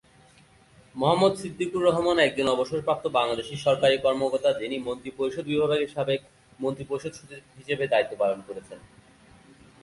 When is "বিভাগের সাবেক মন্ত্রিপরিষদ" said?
5.51-7.13